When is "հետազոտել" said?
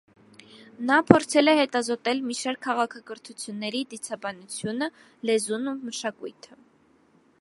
1.59-2.23